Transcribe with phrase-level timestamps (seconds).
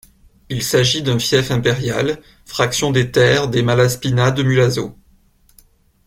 [0.49, 4.97] Il s'agit d'un fief impérial, fraction des terres des Malaspina de Mulazzo.